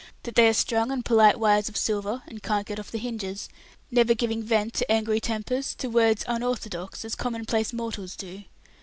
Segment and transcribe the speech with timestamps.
[0.23, 3.47] that they are strung on polite wires of silver, and can't get off the hinges,
[3.91, 8.41] never giving vent to angry tempers, to words unorthodox, as commonplace mortals do?